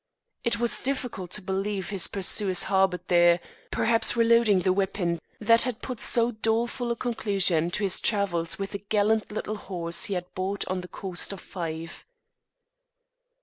It 0.43 0.59
was 0.59 0.79
difficult 0.79 1.29
to 1.33 1.43
believe 1.43 1.91
his 1.91 2.07
pursuers 2.07 2.63
harboured 2.63 3.07
there, 3.07 3.39
perhaps 3.69 4.17
reloading 4.17 4.61
the 4.61 4.73
weapon 4.73 5.19
that 5.39 5.61
had 5.61 5.83
put 5.83 5.99
so 5.99 6.31
doleful 6.31 6.89
a 6.89 6.95
conclusion 6.95 7.69
to 7.69 7.83
his 7.83 7.99
travels 7.99 8.57
with 8.57 8.71
the 8.71 8.79
gallant 8.89 9.31
little 9.31 9.57
horse 9.57 10.05
he 10.05 10.15
had 10.15 10.33
bought 10.33 10.67
on 10.67 10.81
the 10.81 10.87
coast 10.87 11.31
of 11.31 11.39
Fife. 11.39 12.03